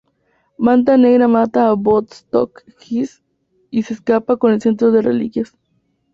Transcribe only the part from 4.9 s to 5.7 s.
de reliquias.